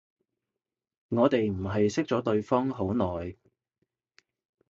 [1.09, 3.35] 我哋唔係識咗對方好耐